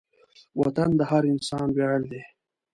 [0.61, 2.21] وطن د هر انسان ویاړ دی.